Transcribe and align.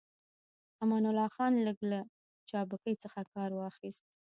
امان 0.83 1.03
الله 1.09 1.29
خان 1.35 1.53
لږ 1.65 1.77
له 1.91 1.99
چابکۍ 2.49 2.95
څخه 3.03 3.19
کار 3.33 3.49
واخيست. 3.55 4.03